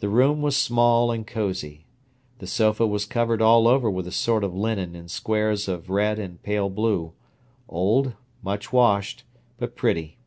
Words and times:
The 0.00 0.08
room 0.08 0.42
was 0.42 0.56
small 0.56 1.12
and 1.12 1.24
cosy. 1.24 1.86
The 2.38 2.48
sofa 2.48 2.84
was 2.84 3.04
covered 3.06 3.40
all 3.40 3.68
over 3.68 3.88
with 3.88 4.08
a 4.08 4.10
sort 4.10 4.42
of 4.42 4.56
linen 4.56 4.96
in 4.96 5.06
squares 5.06 5.68
of 5.68 5.88
red 5.88 6.18
and 6.18 6.42
pale 6.42 6.68
blue, 6.68 7.12
old, 7.68 8.14
much 8.42 8.72
washed, 8.72 9.22
but 9.56 9.76
pretty. 9.76 10.18